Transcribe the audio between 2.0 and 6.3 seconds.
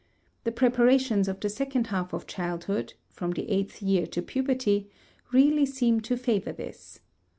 of childhood (from the eighth year to puberty) really seem to